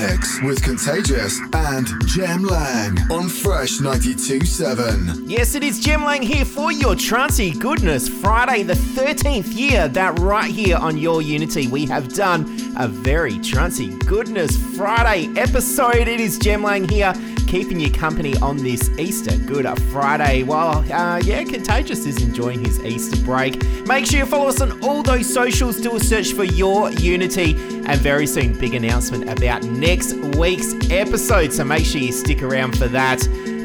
[0.00, 5.24] mix with Contagious and Jem Lang on Fresh 92.7.
[5.26, 10.18] Yes, it is Jem Lang here for your Trancy Goodness Friday, the 13th year that
[10.18, 12.42] right here on Your Unity we have done
[12.76, 16.08] a very Trancy Goodness Friday episode.
[16.08, 17.12] It is Jem Lang here
[17.54, 22.82] keeping you company on this Easter Good Friday while, uh, yeah, Contagious is enjoying his
[22.82, 23.64] Easter break.
[23.86, 27.54] Make sure you follow us on all those socials, do a search for Your Unity,
[27.86, 31.52] and very soon, big announcement about next week's episode.
[31.52, 33.20] So make sure you stick around for that.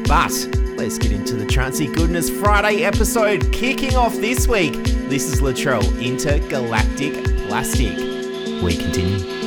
[0.06, 0.30] But
[0.78, 3.52] let's get into the Trancy Goodness Friday episode.
[3.52, 4.74] Kicking off this week,
[5.10, 7.96] this is Luttrel Intergalactic Plastic.
[8.62, 9.39] We continue.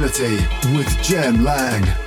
[0.00, 1.99] With Jem Lang.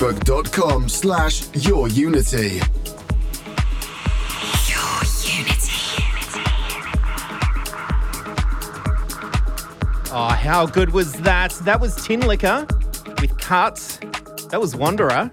[0.00, 2.58] facebook.com slash your unity.
[10.12, 11.50] Oh, how good was that?
[11.64, 12.66] That was Tinlicker
[13.20, 13.98] with Cuts.
[14.48, 15.30] That was Wanderer.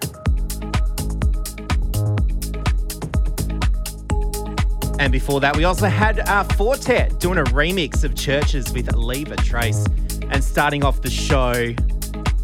[5.00, 8.94] And before that, we also had uh, Four Ten doing a remix of CHVRCHES with
[8.94, 9.86] Leave a Trace.
[10.30, 11.72] And starting off the show,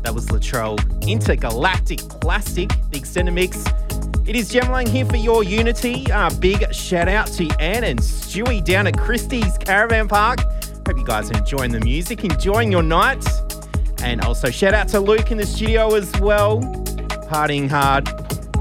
[0.03, 3.65] that was Luttrel Intergalactic Plastic, the extended mix.
[4.27, 6.11] It is Jem Lang here for your Unity.
[6.11, 10.41] Uh, big shout out to Anne and Stewie down at Christie's Caravan Park.
[10.87, 13.25] Hope you guys are enjoying the music, enjoying your night.
[14.03, 16.61] And also shout out to Luke in the studio as well.
[17.29, 18.09] Partying hard.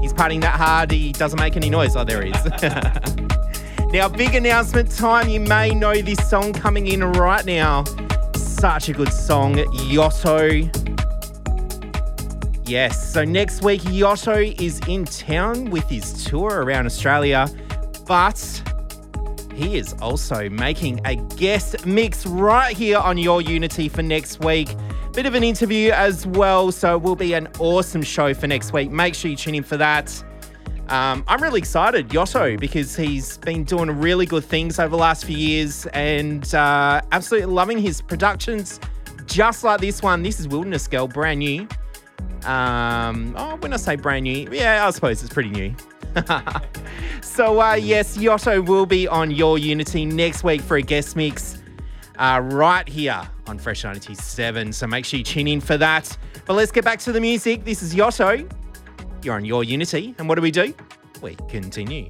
[0.00, 1.96] He's partying that hard, he doesn't make any noise.
[1.96, 2.62] Oh, there he is.
[3.92, 5.30] now, big announcement time.
[5.30, 7.84] You may know this song coming in right now.
[8.36, 10.83] Such a good song, Yotto.
[12.66, 17.46] Yes, so next week, Yotto is in town with his tour around Australia,
[18.06, 18.38] but
[19.54, 24.74] he is also making a guest mix right here on Your Unity for next week.
[25.12, 28.72] Bit of an interview as well, so it will be an awesome show for next
[28.72, 28.90] week.
[28.90, 30.24] Make sure you tune in for that.
[30.88, 35.26] Um, I'm really excited, Yotto, because he's been doing really good things over the last
[35.26, 38.80] few years and uh, absolutely loving his productions,
[39.26, 40.22] just like this one.
[40.22, 41.68] This is Wilderness Girl, brand new.
[42.44, 45.74] Um, oh, when I say brand new, yeah, I suppose it's pretty new.
[47.22, 51.58] so, uh, yes, Yotto will be on Your Unity next week for a guest mix
[52.18, 54.72] uh, right here on Fresh 97.
[54.72, 56.16] So make sure you tune in for that.
[56.46, 57.64] But let's get back to the music.
[57.64, 58.50] This is Yotto.
[59.22, 60.14] You're on Your Unity.
[60.18, 60.74] And what do we do?
[61.22, 62.08] We continue.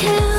[0.00, 0.29] kill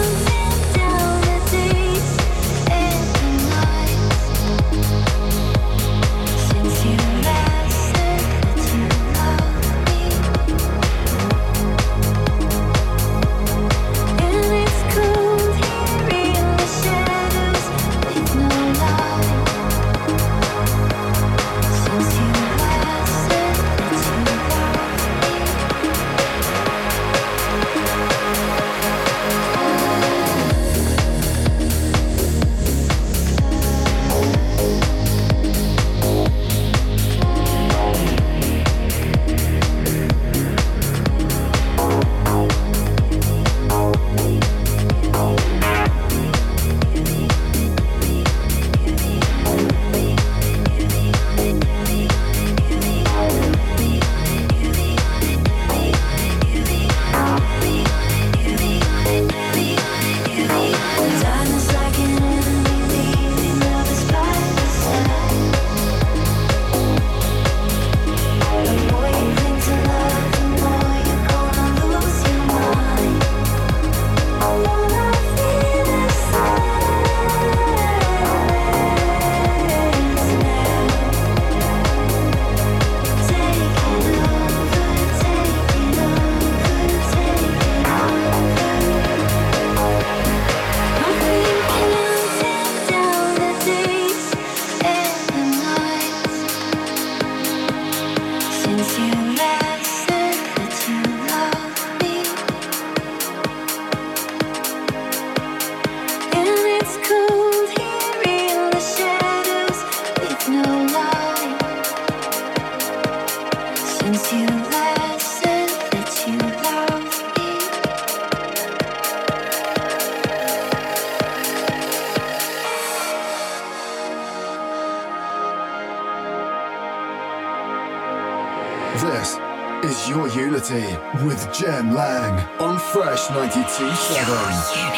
[133.29, 134.90] 92.7.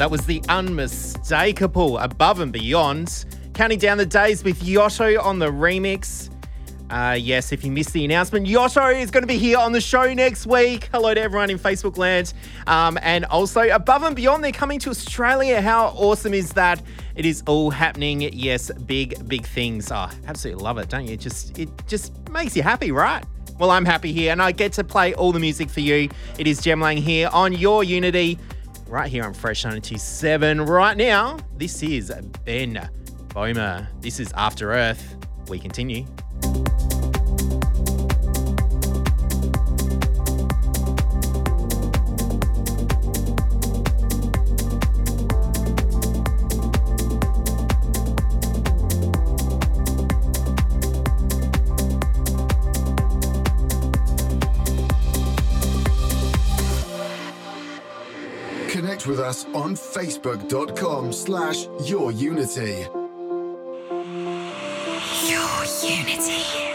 [0.00, 3.26] that was the unmistakable Above and Beyond.
[3.52, 6.30] Counting down the days with Yotto on the remix.
[6.88, 9.80] Uh, yes, if you missed the announcement, Yotto is going to be here on the
[9.80, 10.88] show next week.
[10.90, 12.32] Hello to everyone in Facebook land.
[12.66, 15.60] Um, and also, Above and Beyond, they're coming to Australia.
[15.60, 16.80] How awesome is that?
[17.14, 18.22] It is all happening.
[18.22, 19.92] Yes, big, big things.
[19.92, 21.18] Oh, absolutely love it, don't you?
[21.18, 23.22] Just, it just makes you happy, right?
[23.58, 26.08] Well, I'm happy here, and I get to play all the music for you.
[26.38, 28.38] It is Jem Lang here on Your Unity,
[28.90, 30.62] right here on Fresh 927.
[30.62, 32.12] Right now, this is
[32.44, 32.90] Ben
[33.28, 33.88] Boomer.
[34.00, 35.16] This is After Earth.
[35.48, 36.06] We continue.
[59.00, 62.86] Connect with us on facebook.com slash Your Unity.
[65.26, 66.69] Your Unity.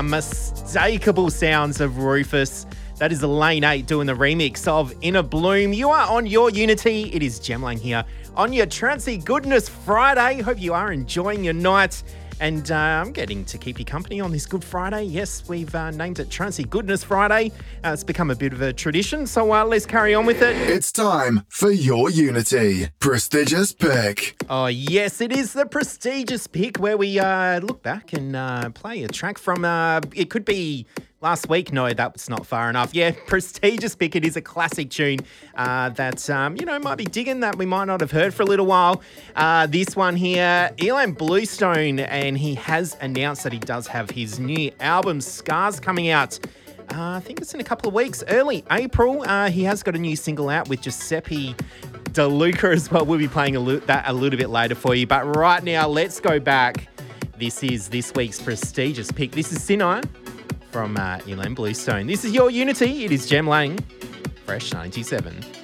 [0.00, 2.64] Unmistakable sounds of Rufus.
[2.96, 5.76] That is Lane 8 doing the remix of Innerbloom.
[5.76, 7.10] You are on your Unity.
[7.12, 8.02] It is Jem Lang here
[8.34, 10.40] on your Trancy Goodness Friday.
[10.40, 12.02] Hope you are enjoying your night.
[12.40, 15.02] And uh, I'm getting to keep you company on this Good Friday.
[15.02, 17.52] Yes, we've uh, named it Trancy Goodness Friday.
[17.82, 20.54] Uh, it's become a bit of a tradition, so uh, let's carry on with it.
[20.68, 24.36] It's time for your Unity prestigious pick.
[24.50, 29.02] Oh, yes, it is the prestigious pick where we uh, look back and uh, play
[29.02, 29.64] a track from,
[30.14, 30.86] it could be
[31.22, 32.94] Last week, no, that's not far enough.
[32.94, 34.16] Yeah, prestigious pick.
[34.16, 35.18] It is a classic tune
[35.54, 38.42] uh, that um, you know might be digging that we might not have heard for
[38.42, 39.02] a little while.
[39.36, 44.38] Uh, this one here, Ilan Bluestone, and he has announced that he does have his
[44.38, 46.38] new album Scars coming out.
[46.92, 49.22] Uh, I think it's in a couple of weeks, early April.
[49.22, 51.54] Uh, he has got a new single out with Giuseppe
[52.10, 53.06] DeLuca as well.
[53.06, 55.06] We'll be playing a lo- that a little bit later for you.
[55.06, 56.88] But right now, let's go back.
[57.38, 59.32] This is this week's prestigious pick.
[59.32, 60.02] This is Sinai
[60.72, 62.06] from uh, Ilan Bluestone.
[62.06, 63.04] This is your Unity.
[63.04, 63.78] It is Jem Lang,
[64.44, 65.59] Fresh 97.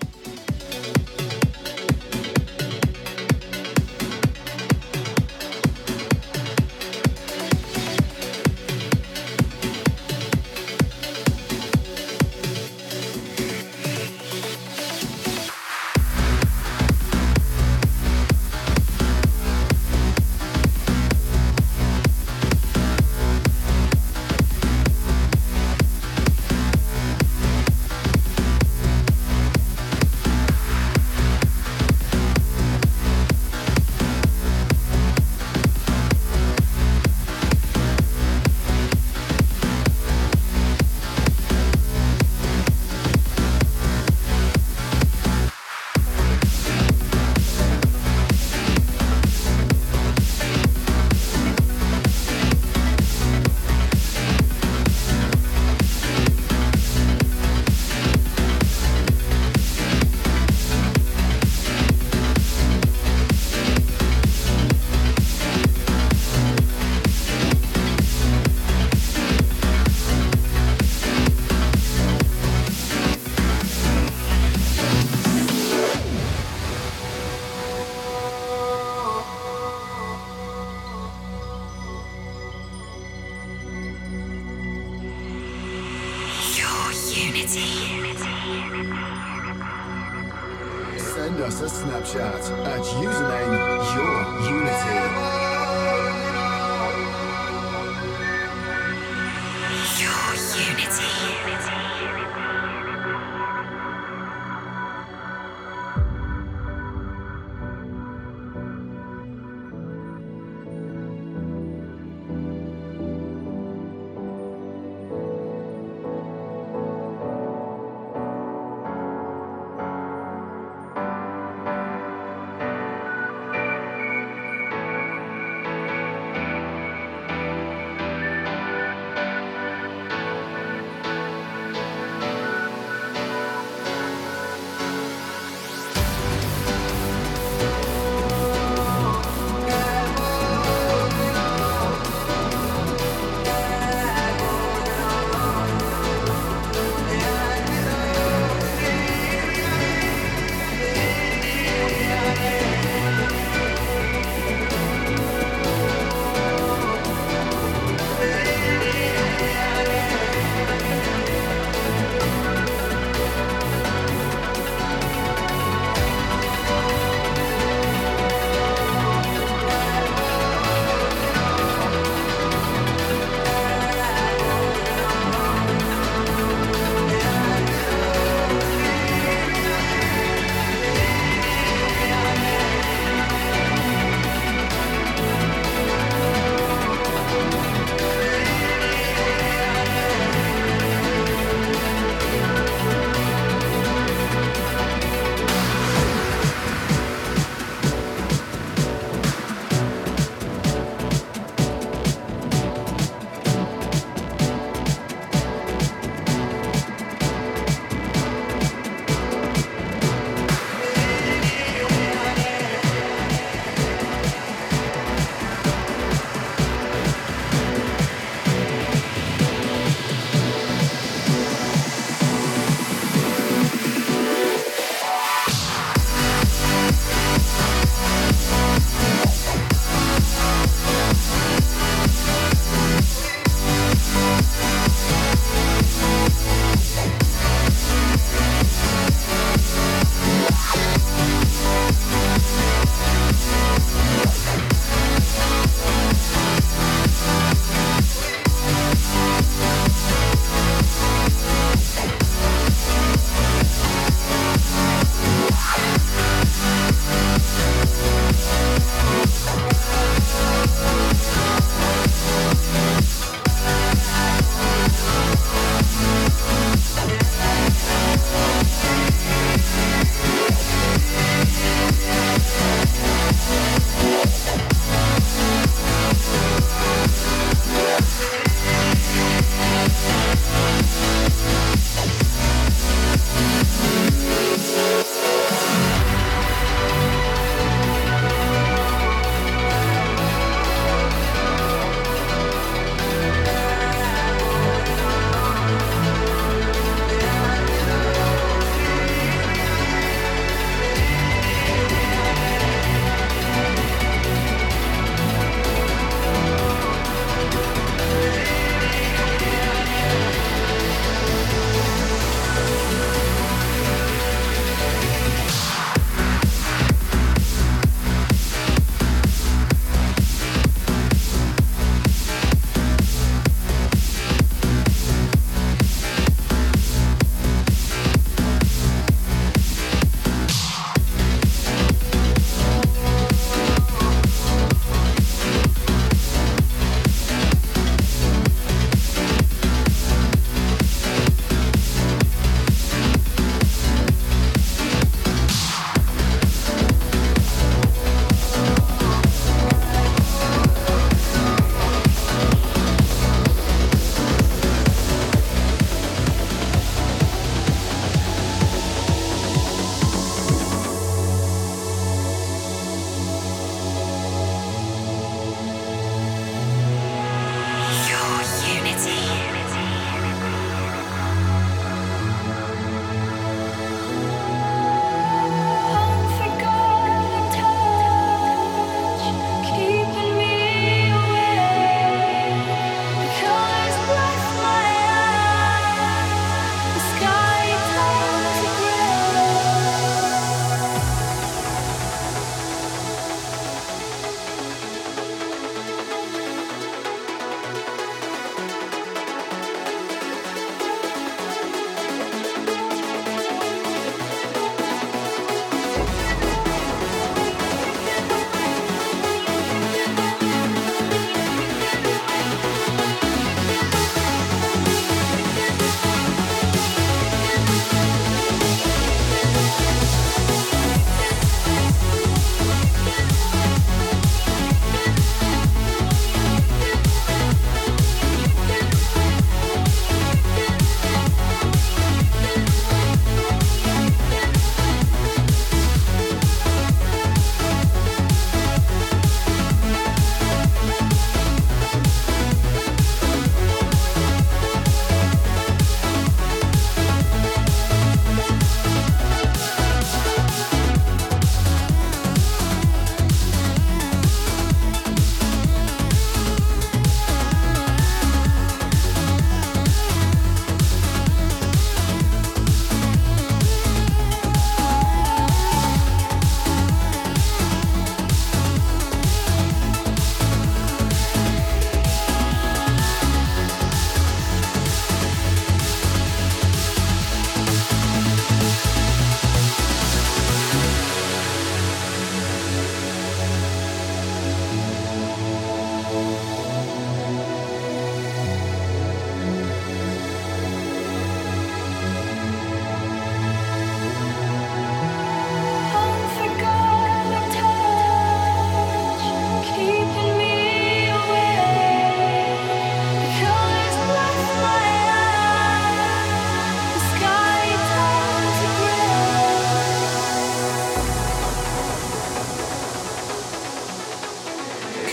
[91.69, 93.57] Snapchat at username
[93.95, 95.06] your unity.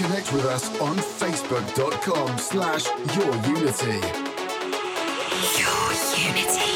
[0.03, 2.83] Connect with us on facebook.com slash
[3.15, 4.01] yourunity.
[5.57, 5.83] Your
[6.27, 6.73] Unity.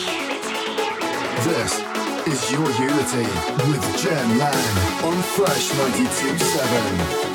[1.44, 1.74] This
[2.26, 3.28] is Your Unity
[3.70, 7.27] with Jem Lang on Fresh 92.7.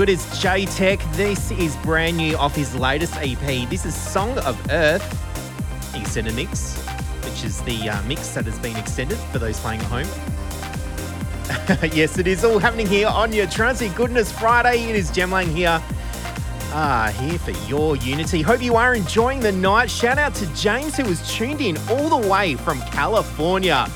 [0.00, 0.98] good as Jaytech?
[1.14, 3.68] This is brand new off his latest EP.
[3.68, 5.04] This is Song of Earth
[5.94, 6.82] extended mix,
[7.22, 10.06] which is the uh, mix that has been extended for those playing at home.
[11.92, 14.84] yes, it is all happening here on your Trancy Goodness Friday.
[14.88, 15.82] It is Jem Lang here.
[16.72, 18.40] Ah, here for your Unity.
[18.40, 19.90] Hope you are enjoying the night.
[19.90, 23.86] Shout out to James who was tuned in all the way from California.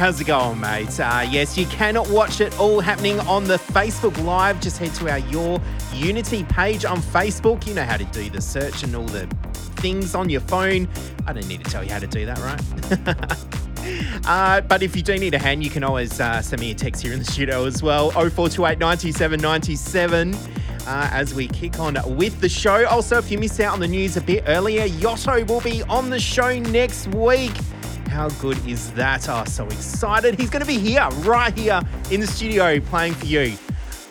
[0.00, 0.98] How's it going, mate?
[0.98, 4.58] Uh, yes, you cannot watch it all happening on the Facebook Live.
[4.58, 5.60] Just head to our Your
[5.92, 7.66] Unity page on Facebook.
[7.66, 9.26] You know how to do the search and all the
[9.76, 10.88] things on your phone.
[11.26, 14.24] I don't need to tell you how to do that, right?
[14.26, 16.74] uh, but if you do need a hand, you can always uh, send me a
[16.74, 20.34] text here in the studio as well 0428 97 97.
[20.86, 22.86] Uh, as we kick on with the show.
[22.86, 26.08] Also, if you missed out on the news a bit earlier, Yotto will be on
[26.08, 27.52] the show next week.
[28.20, 29.26] How good is that?
[29.30, 30.38] Oh, so excited.
[30.38, 33.56] He's going to be here, right here in the studio, playing for you.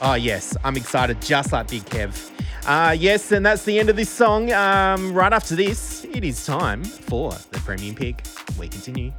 [0.01, 2.31] Oh, yes, I'm excited, just like Big Kev.
[2.65, 4.51] Uh, yes, and that's the end of this song.
[4.51, 8.23] Um, right after this, it is time for the premium pick.
[8.57, 9.13] We continue.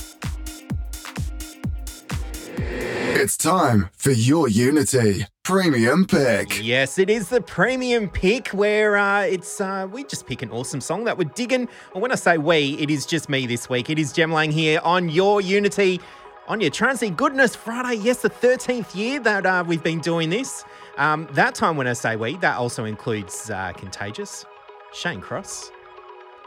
[3.21, 6.64] It's time for your Unity Premium Pick.
[6.64, 10.81] Yes, it is the premium pick where uh, it's uh, we just pick an awesome
[10.81, 11.68] song that we're digging.
[11.93, 13.91] And when I say we, it is just me this week.
[13.91, 16.01] It is Jem Lang here on your Unity,
[16.49, 18.01] on your Trancy Goodness Friday.
[18.01, 20.64] Yes, the 13th year that uh, we've been doing this.
[20.97, 24.47] Um, that time when I say we, that also includes uh, Contagious,
[24.95, 25.73] Shane Cross,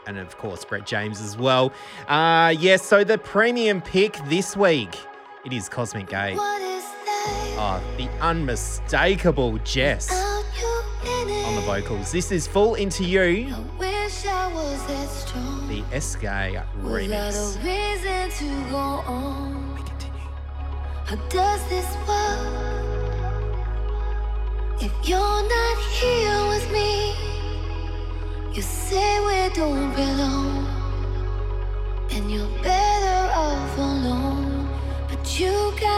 [0.08, 1.72] and of course Brett James as well.
[2.08, 4.96] Uh, yes, so the premium pick this week,
[5.44, 6.36] it is Cosmic Gate.
[7.56, 10.82] Oh, the unmistakable JES Out you
[11.22, 11.46] in it.
[11.46, 12.12] on the vocals.
[12.12, 15.68] This is Fall Into You, I wish I was that strong.
[15.68, 16.22] the SK
[16.82, 17.56] remix.
[17.56, 19.74] a reason to go on.
[19.74, 20.20] We continue.
[21.06, 22.62] How does this work?
[24.82, 25.18] If you're
[25.48, 27.14] not here with me,
[28.54, 30.66] you say we don't belong,
[32.10, 32.48] and you're
[35.40, 35.93] you got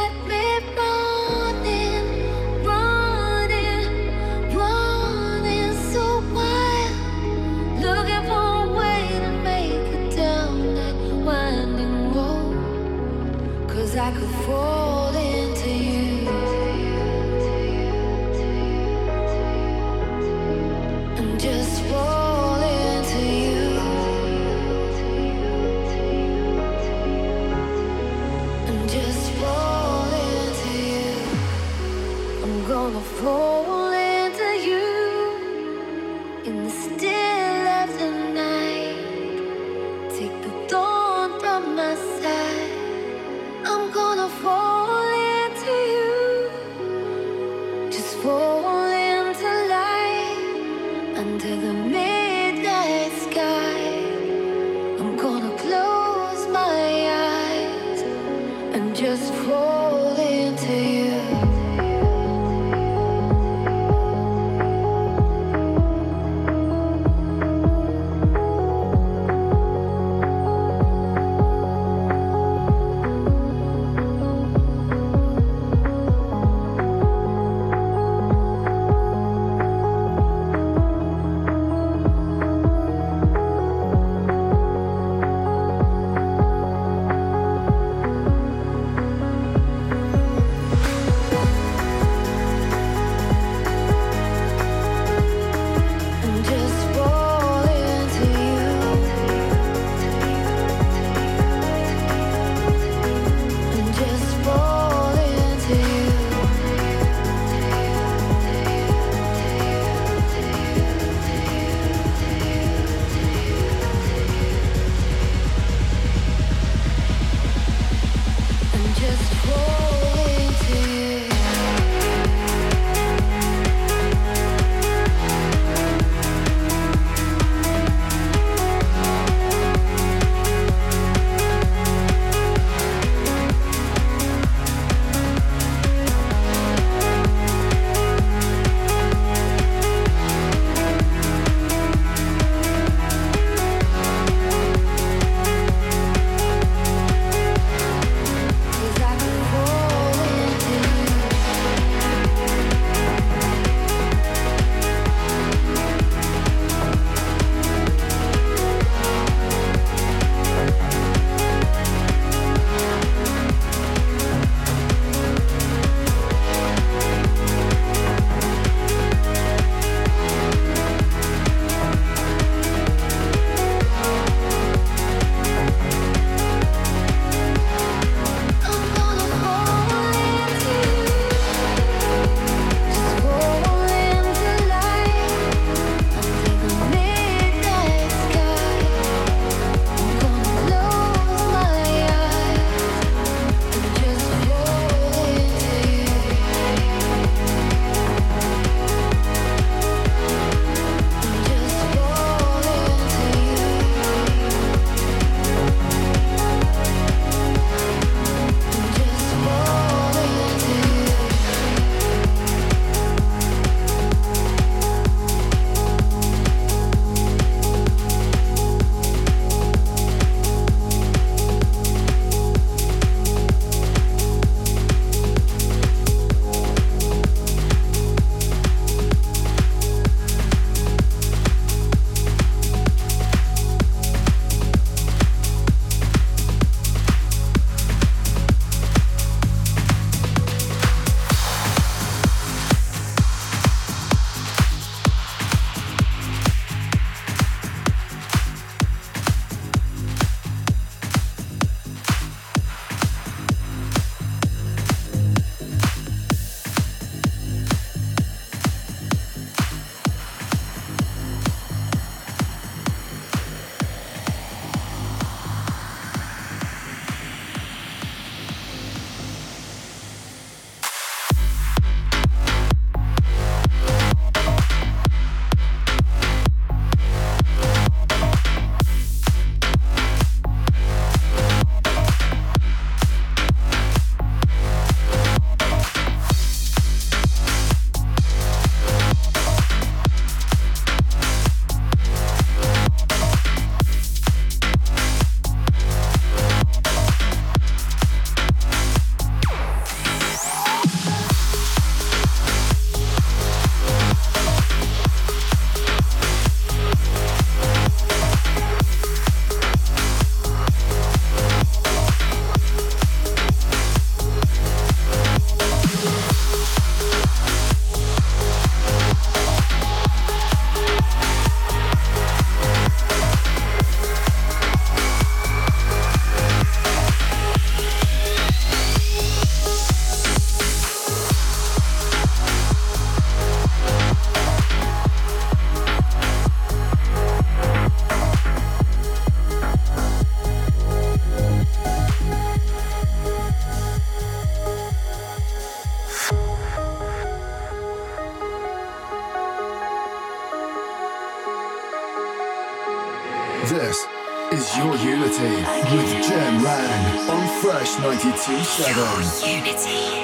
[358.06, 359.42] 92.7.
[359.48, 360.15] Unity.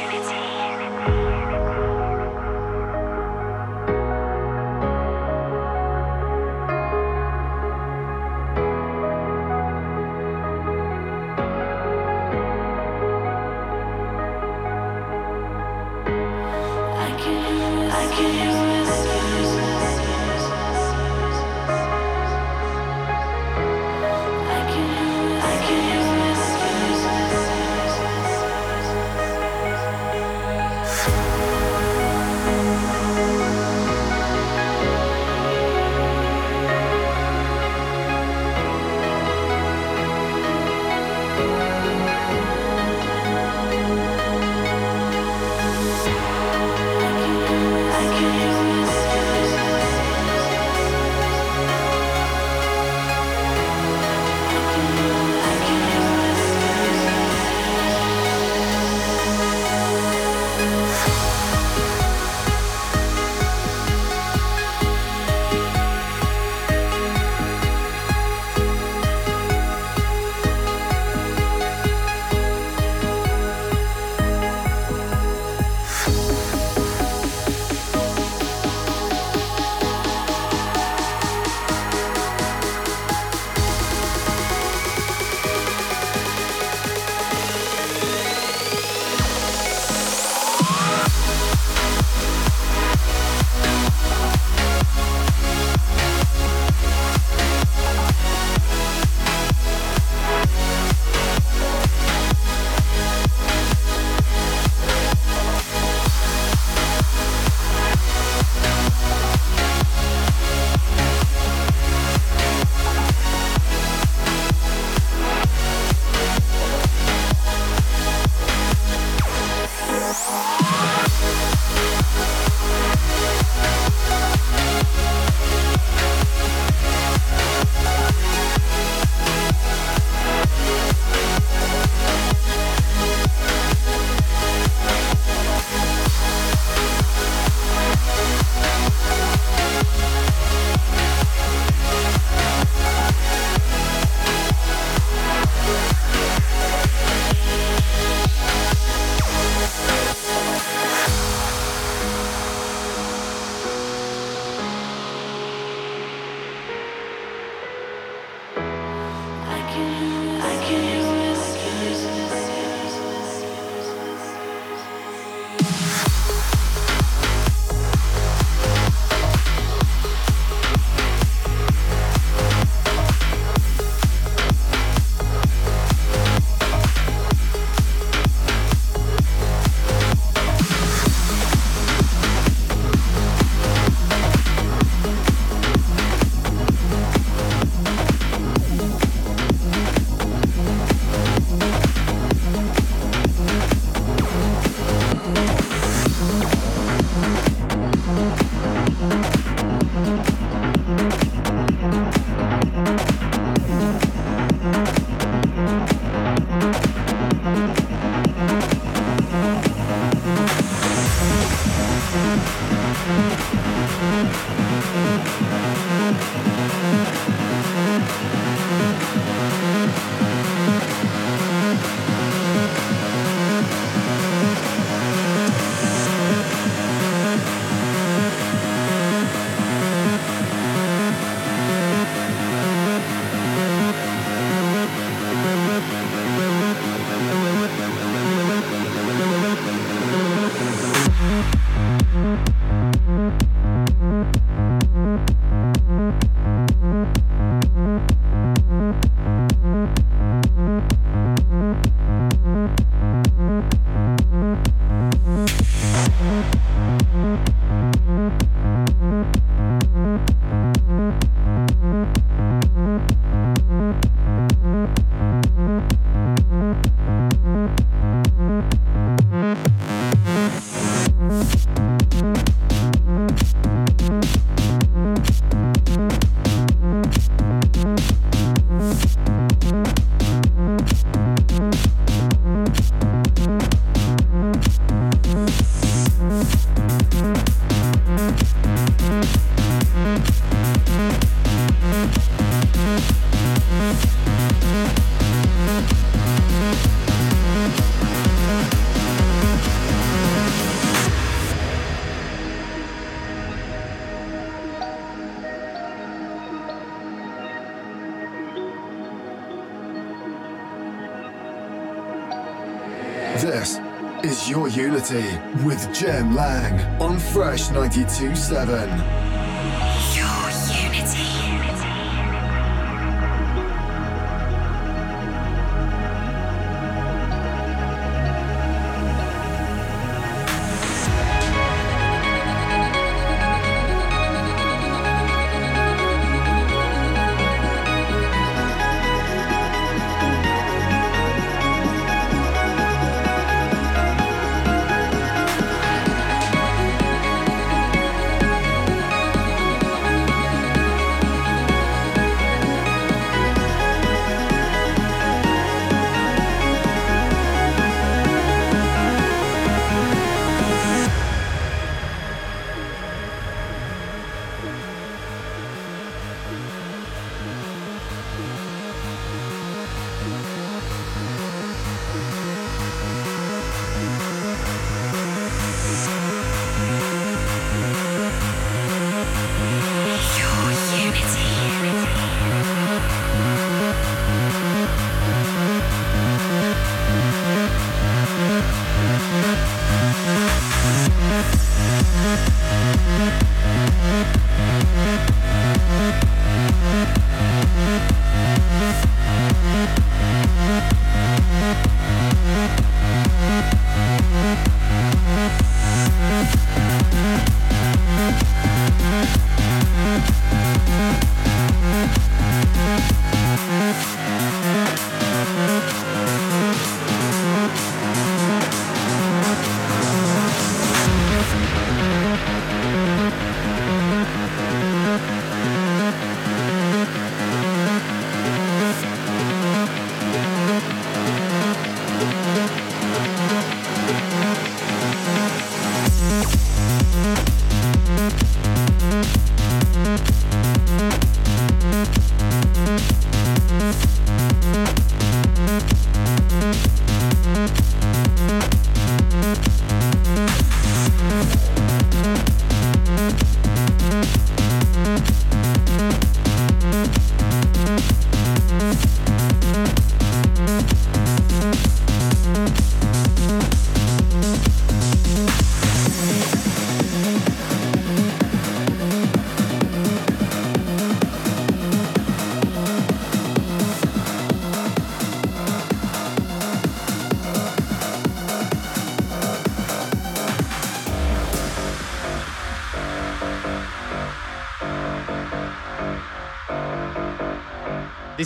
[315.12, 319.21] With Jem Lang on Fresh 92.7.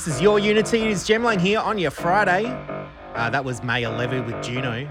[0.06, 0.82] This is your Unity.
[0.82, 2.44] It is Jem Lang here on your Friday.
[3.16, 4.88] Uh, that was Maor Levi with Juno.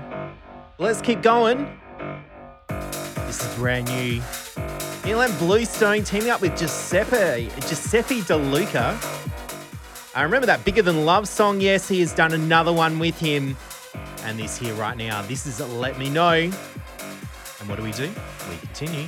[0.78, 1.80] Let's keep going.
[3.26, 4.20] This is brand new.
[5.08, 9.00] Ilan Bluestone teaming up with Giuseppe, Giuseppe De Luca.
[10.14, 11.62] I remember that Bigger Than Love song.
[11.62, 13.56] Yes, he has done another one with him.
[14.24, 15.22] And this here right now.
[15.22, 16.34] This is Let Me Know.
[16.34, 18.12] And what do we do?
[18.50, 19.08] We continue.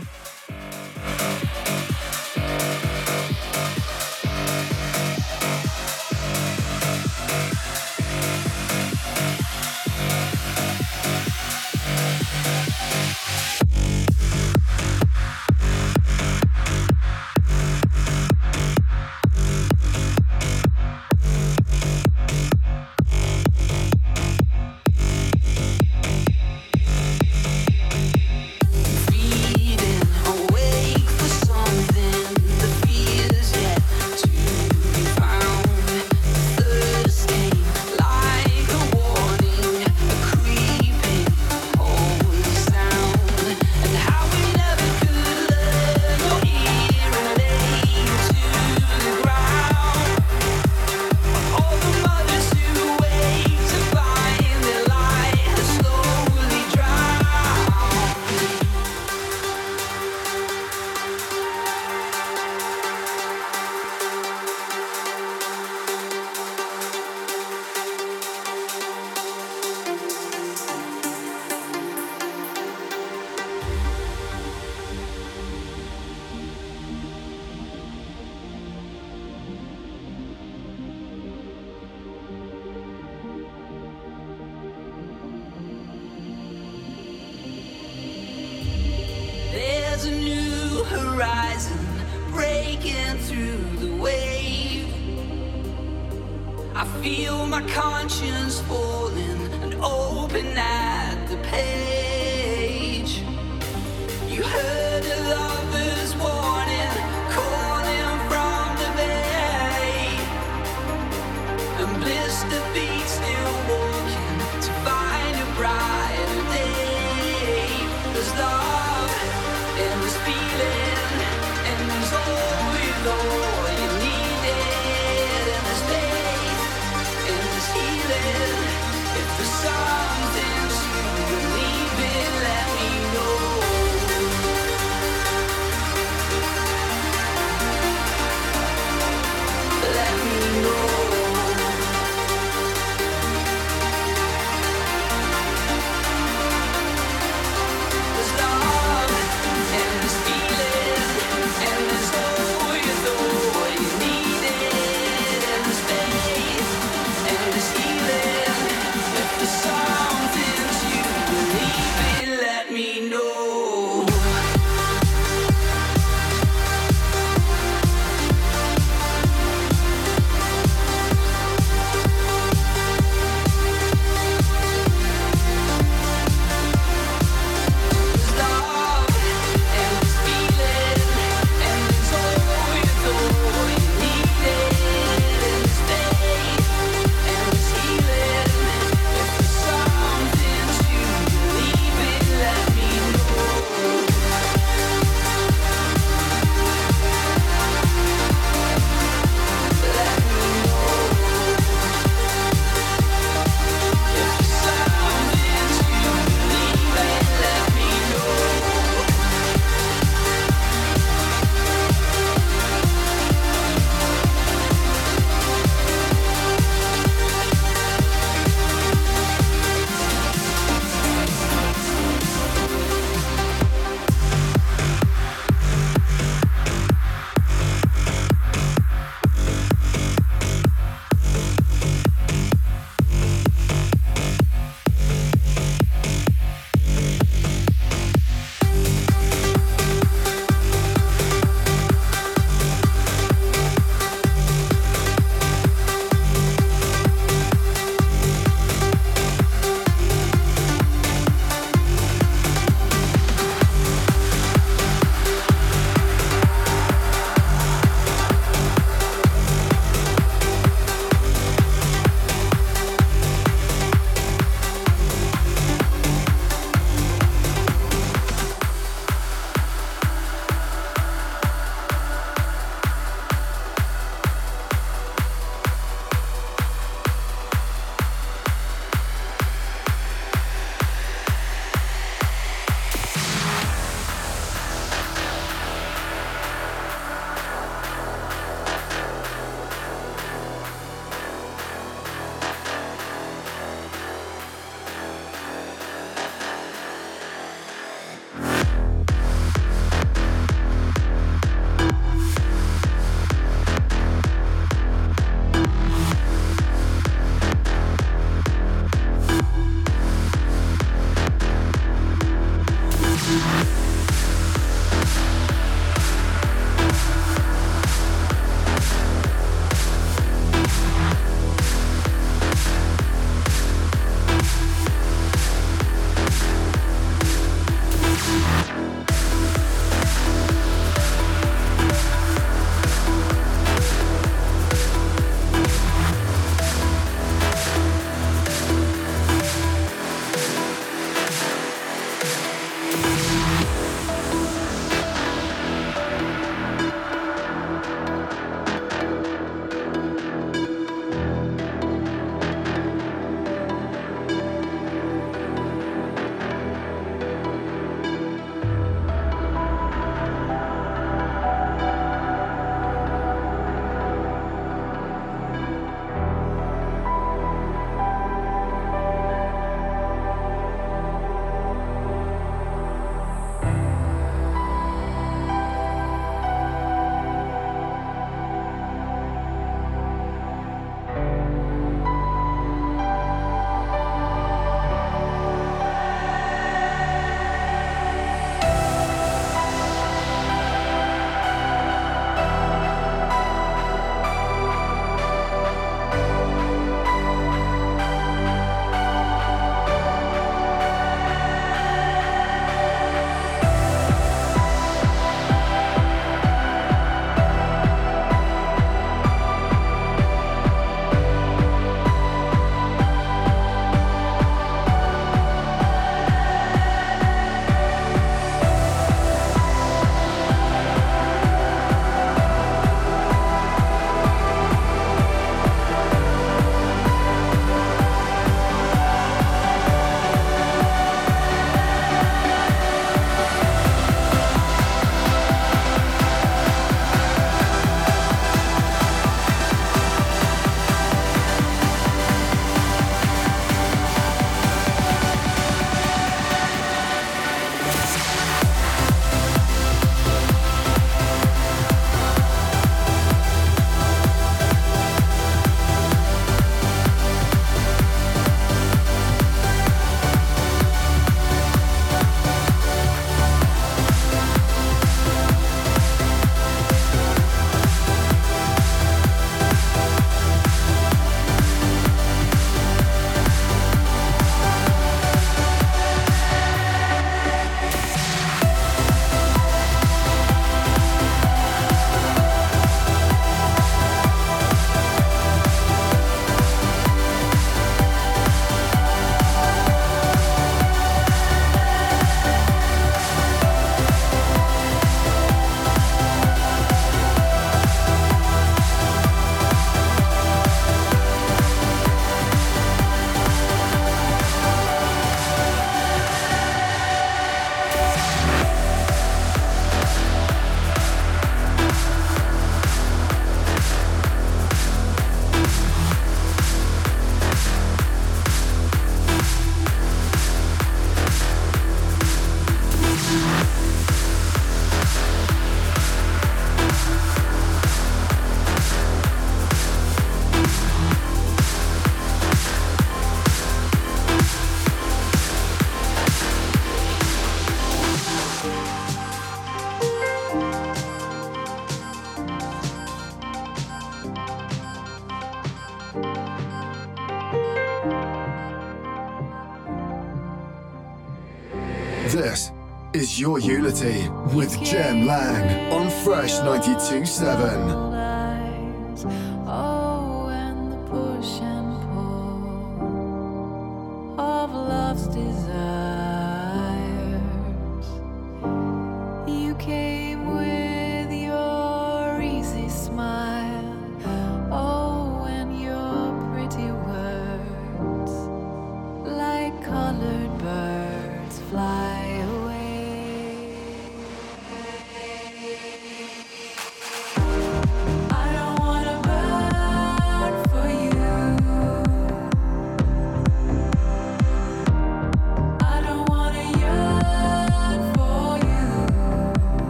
[553.38, 558.06] Your Unity with Jem Lang on Fresh 92.7.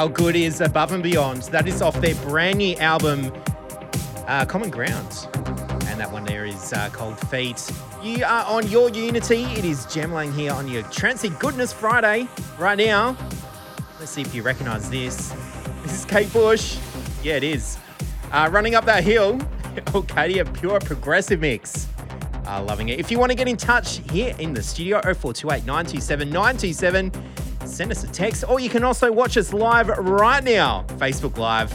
[0.00, 1.42] how good is Above and Beyond?
[1.52, 3.30] That is off their brand new album,
[4.26, 5.28] uh, Common Ground.
[5.88, 7.70] And that one there is uh, Cold Feet.
[8.02, 9.42] You are on your Unity.
[9.42, 12.26] It is Jem Lang here on your Trancy Goodness Friday.
[12.58, 13.14] Right now,
[13.98, 15.34] let's see if you recognize this.
[15.82, 16.78] This is Kate Bush.
[17.22, 17.76] Yeah, it is.
[18.32, 19.36] Uh, running up that hill,
[19.92, 21.88] Orkidea Pure Progressive Mix.
[22.46, 22.98] Uh, loving it.
[22.98, 27.12] If you want to get in touch here in the studio, 0428 927 927,
[27.64, 31.72] send us a text, or you can also watch us live right now, Facebook Live,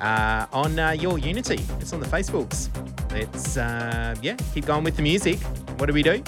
[0.00, 1.60] uh, on uh, your Unity.
[1.80, 2.68] It's on the Facebooks.
[3.12, 5.38] Let's, uh, yeah, keep going with the music.
[5.78, 6.22] What do we do?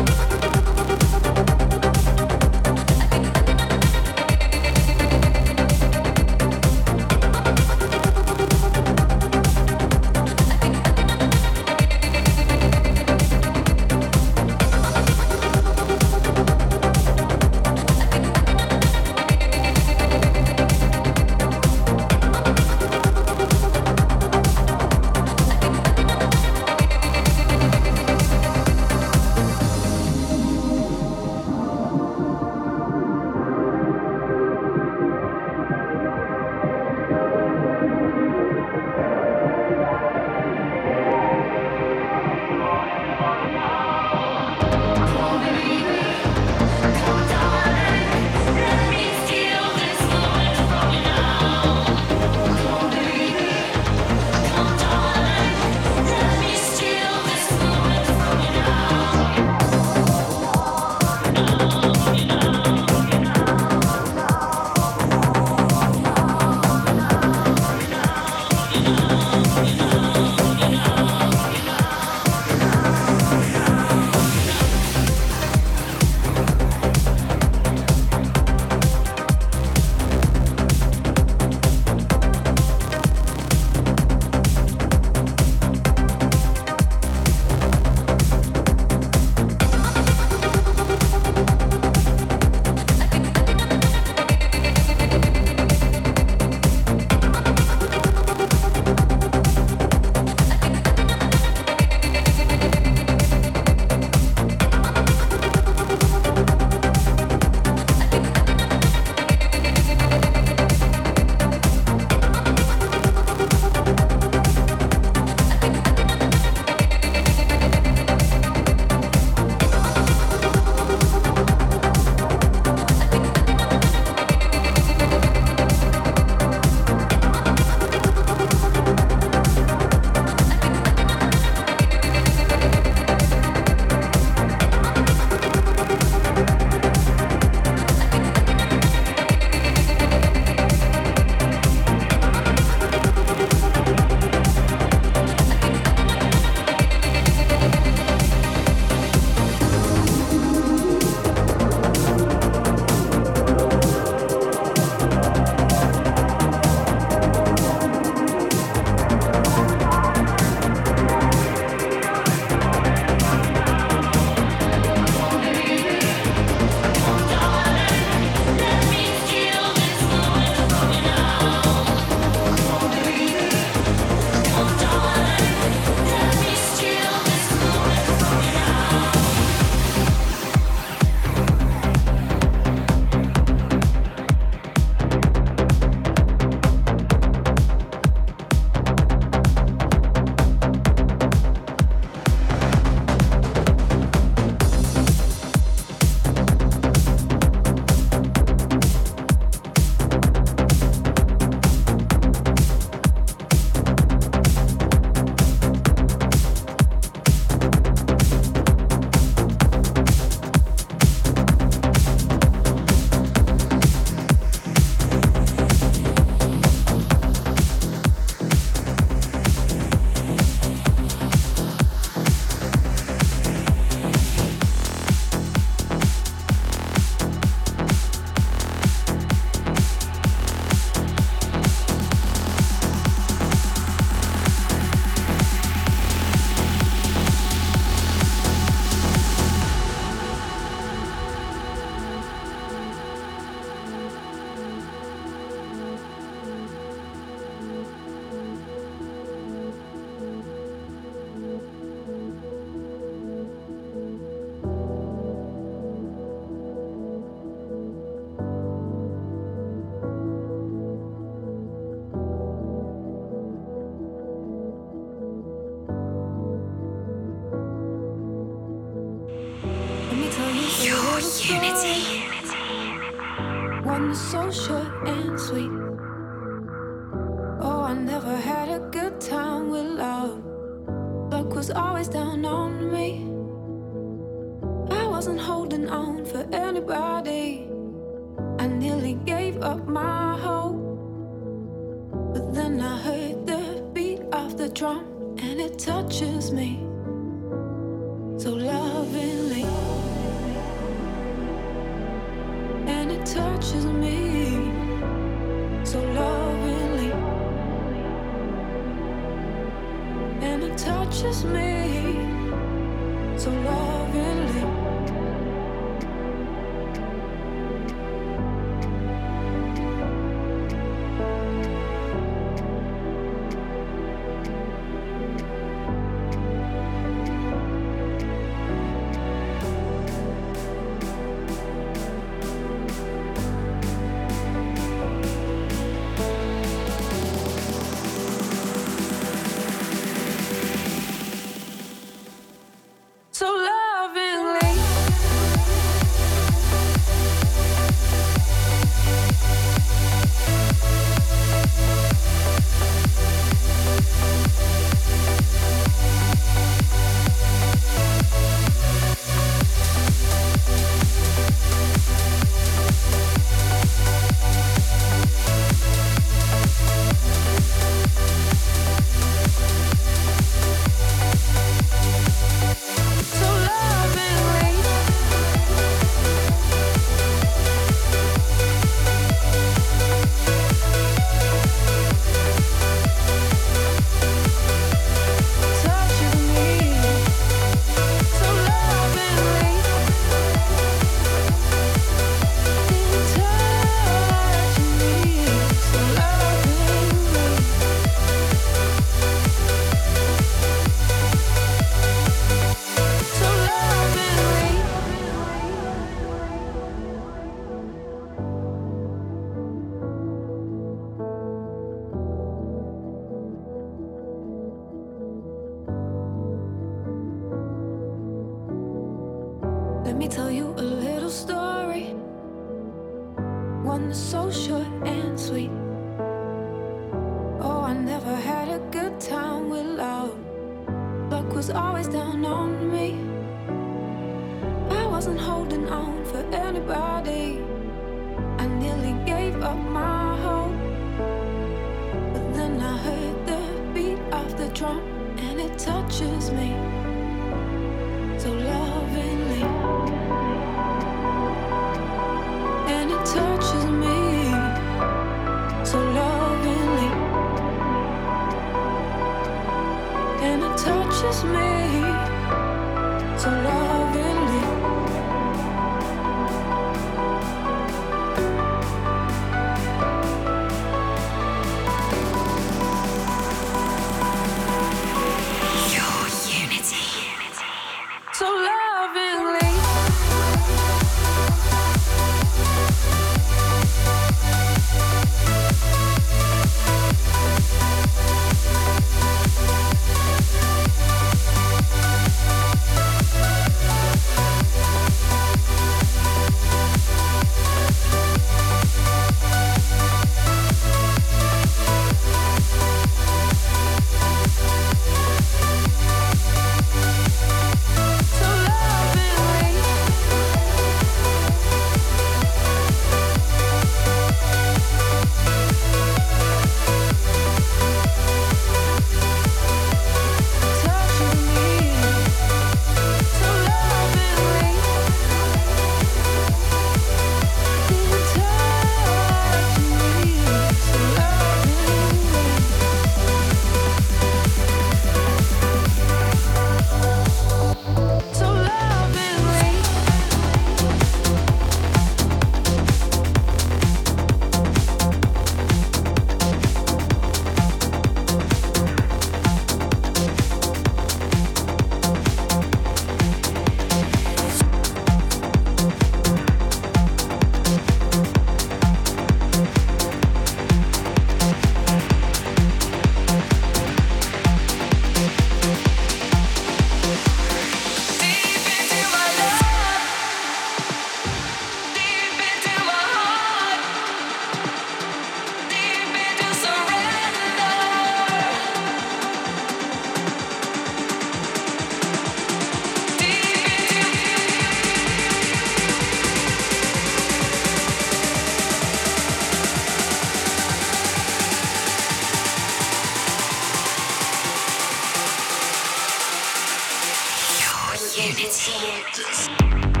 [598.17, 600.00] unity.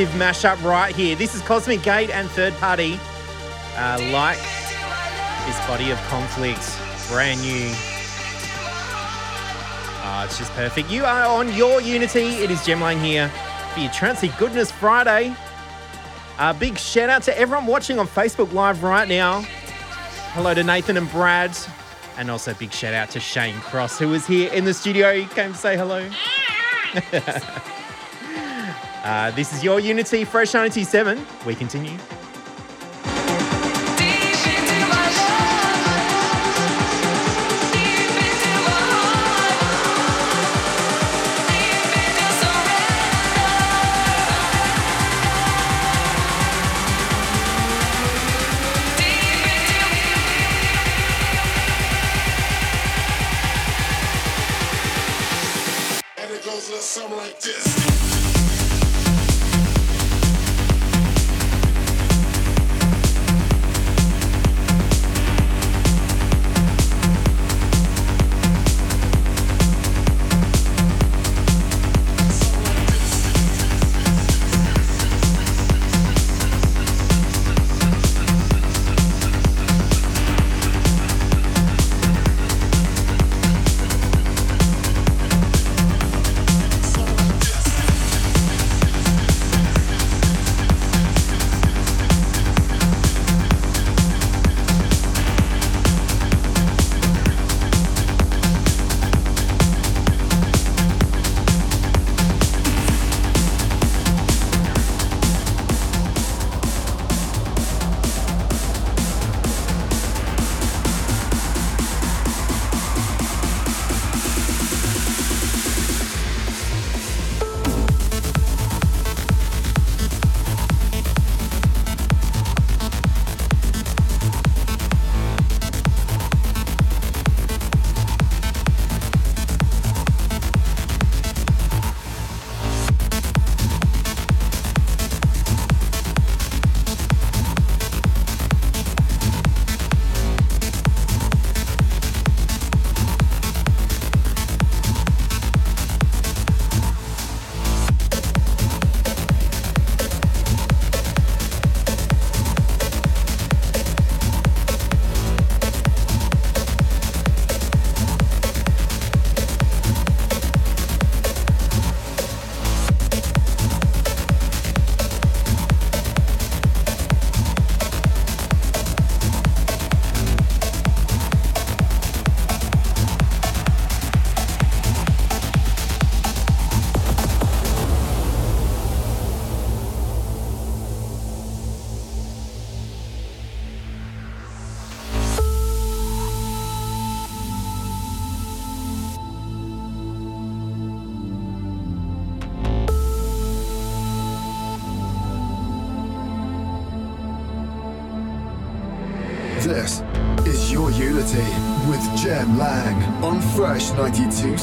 [0.00, 1.14] Massive mashup right here.
[1.14, 2.98] This is Cosmic Gate and Third Party,
[3.76, 4.38] uh, like
[5.44, 6.74] his body of conflict,
[7.10, 7.70] brand new.
[10.02, 10.90] Uh, it's just perfect.
[10.90, 12.36] You are on your Unity.
[12.42, 13.30] It is Jem Lang here
[13.74, 15.36] for your Trancy Goodness Friday.
[16.38, 19.42] A big shout out to everyone watching on Facebook Live right now.
[20.32, 21.54] Hello to Nathan and Brad.
[22.16, 25.14] And also big shout out to Shane Cross, who was here in the studio.
[25.14, 26.08] He came to say hello.
[29.10, 31.26] Uh, this is your Unity Fresh 97.
[31.44, 31.98] We continue.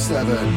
[0.08, 0.57] 92.7.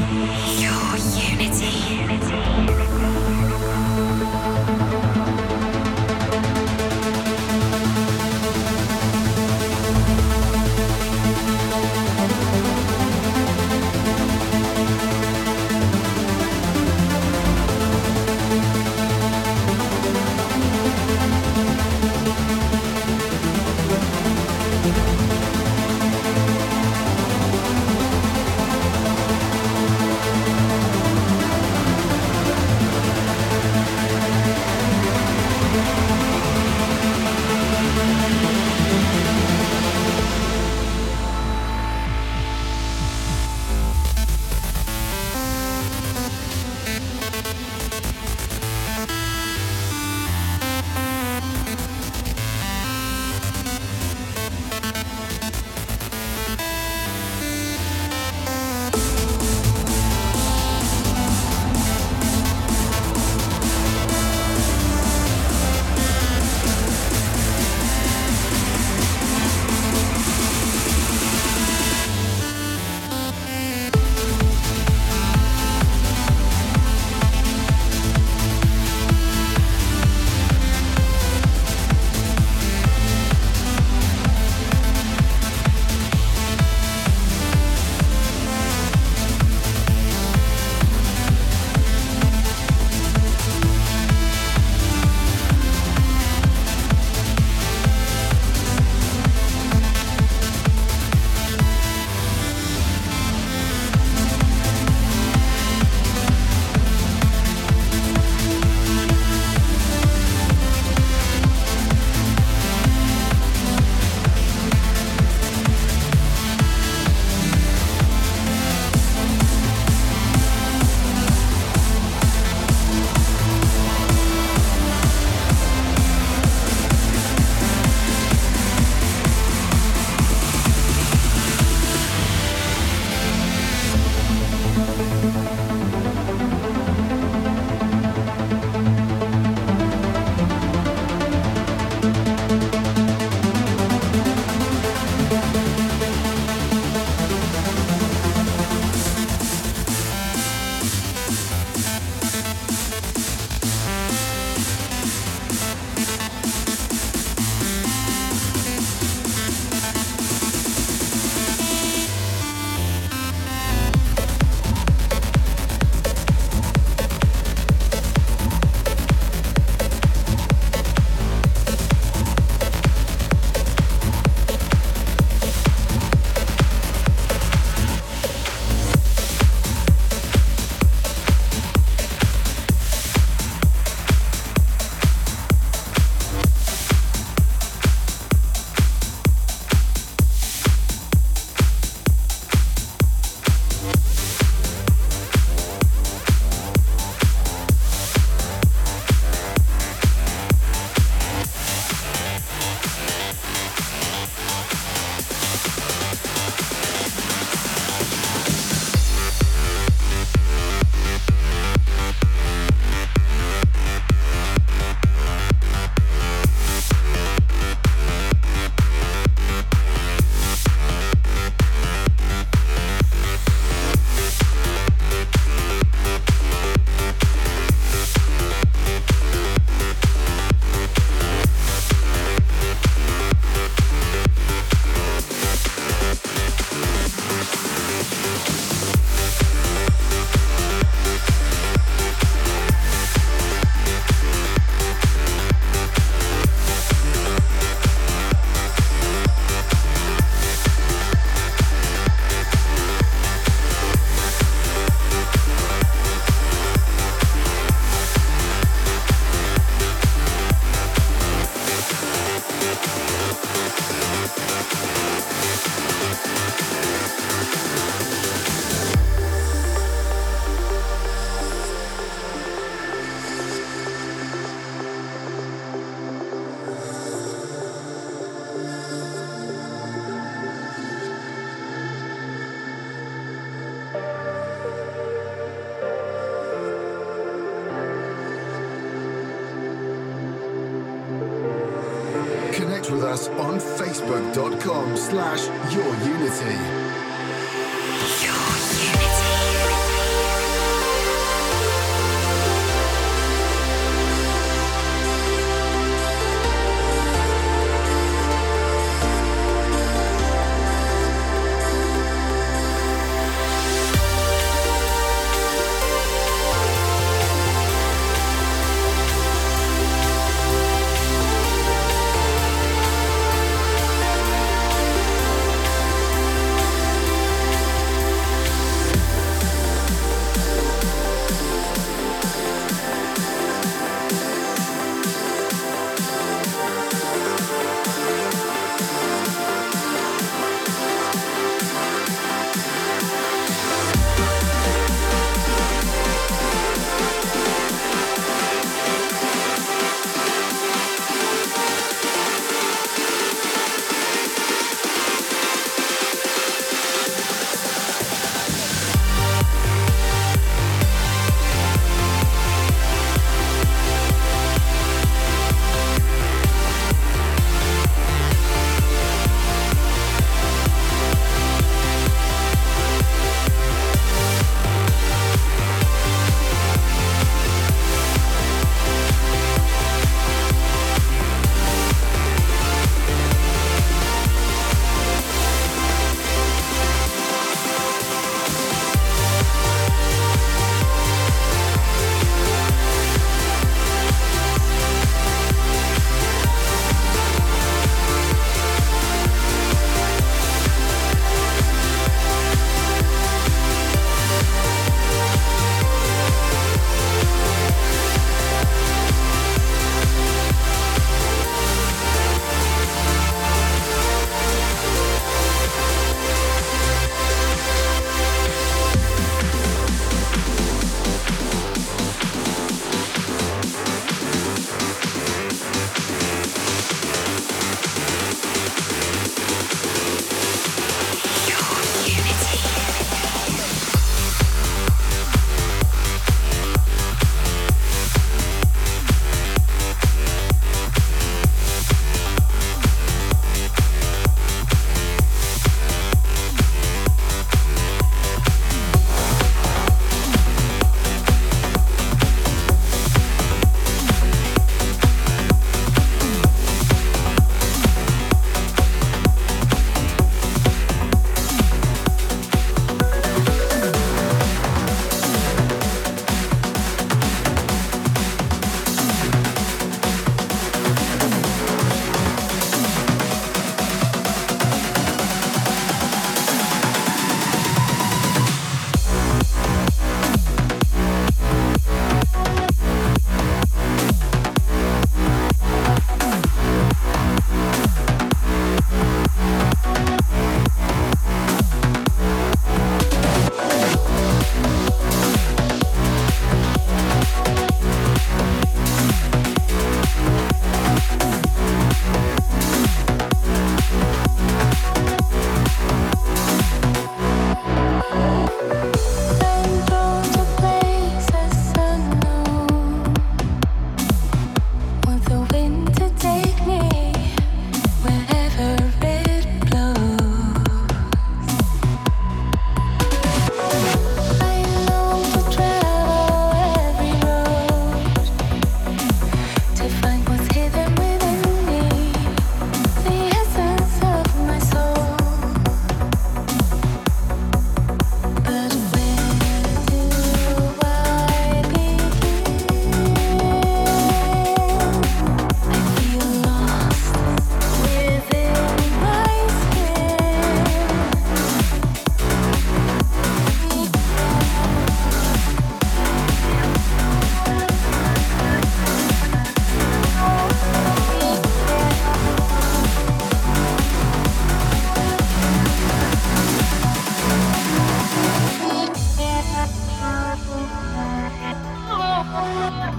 [294.21, 295.95] facebook.com slash your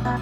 [0.04, 0.18] Uh,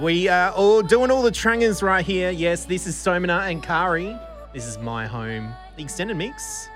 [0.00, 2.30] we are all doing all the trangers right here.
[2.30, 4.16] Yes, this is Somna and Cari.
[4.54, 6.70] This is my home, the extended mix.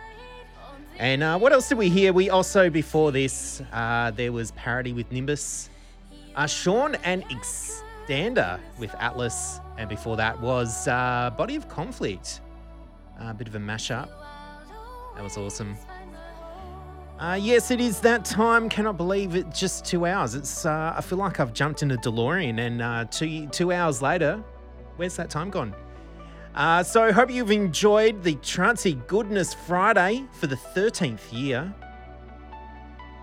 [0.99, 2.13] And uh, what else did we hear?
[2.13, 5.71] We also, before this, uh, there was PARITY with Nimbus.
[6.37, 12.41] Uh, Sean and Ex- Xander with Atlas, and before that was uh, Body of Conflict.
[13.21, 14.09] A bit of a mashup.
[15.15, 15.77] That was awesome.
[17.21, 18.69] Uh, yes, it is that time.
[18.69, 19.55] Cannot believe it.
[19.55, 20.35] Just two hours.
[20.35, 20.67] It's.
[20.67, 24.43] Uh, I feel like I've jumped in a DeLorean, and uh, two two hours later,
[24.97, 25.73] where's that time gone?
[26.57, 31.73] Uh, so, hope you've enjoyed the Trancy Goodness Friday for the 13th year.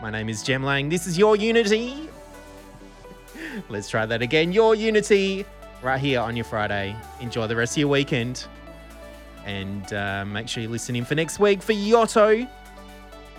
[0.02, 0.88] My name is Jem Lang.
[0.88, 2.08] This is Your Unity.
[3.70, 4.52] Let's try that again.
[4.52, 5.46] Your Unity,
[5.82, 6.96] right here on your Friday.
[7.20, 8.46] Enjoy the rest of your weekend.
[9.46, 12.50] And uh, make sure you listen in for next week for Yotto.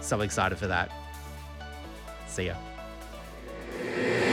[0.00, 0.90] So excited for that.
[2.26, 2.54] See ya.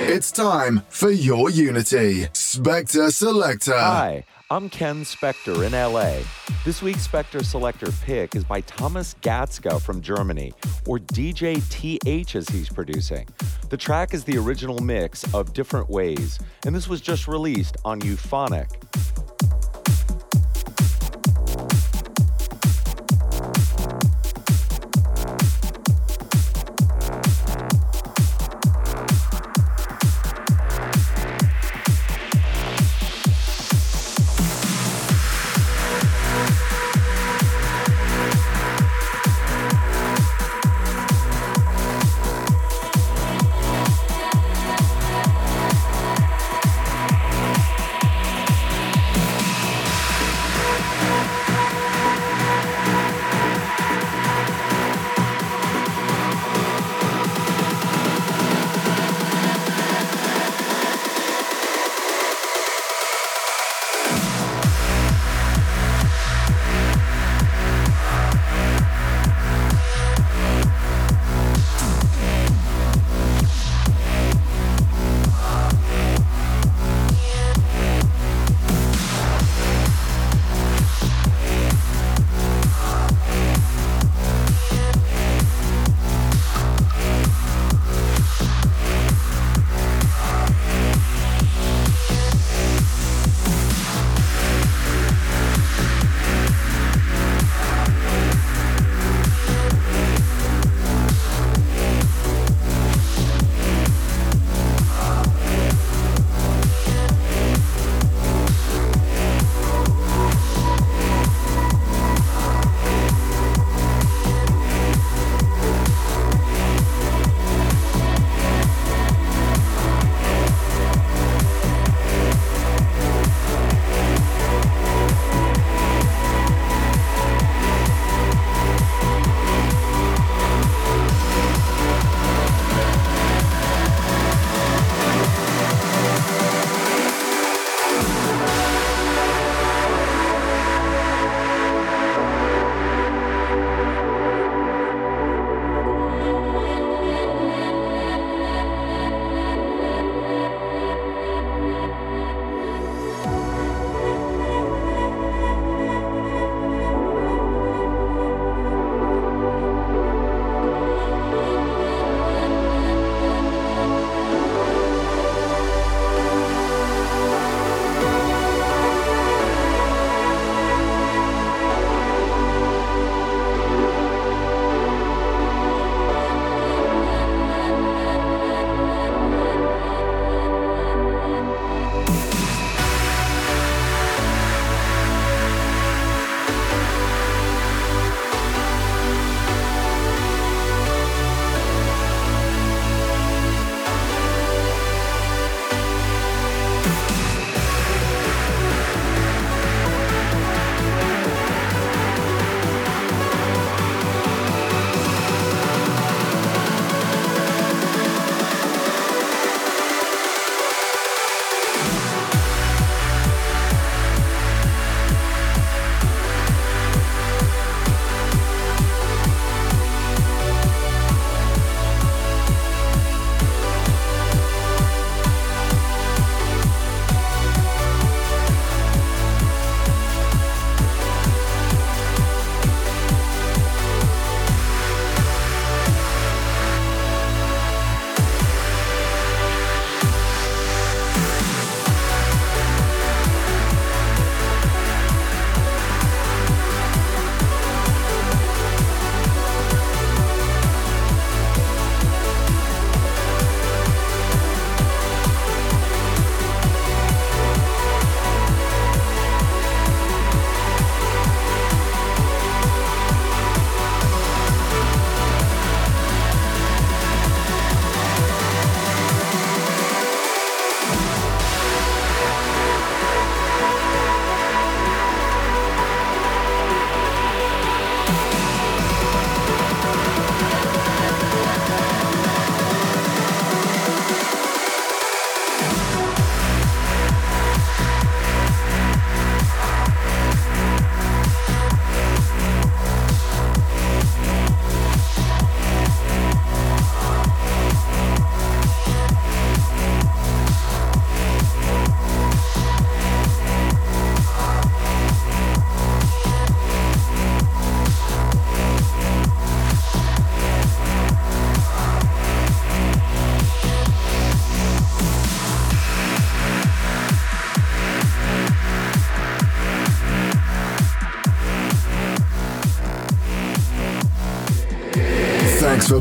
[0.08, 2.26] It's time for your Unity.
[2.28, 3.78] Spector Selector.
[3.78, 6.20] Hi, I'm Ken Spector in LA.
[6.64, 10.54] This week's Spector Selector pick is by Thomas Gatzka from Germany,
[10.86, 13.28] or DJ TH as he's producing.
[13.72, 18.00] The track is the original mix of Different Ways, and this was just released on
[18.02, 18.70] Euphonic.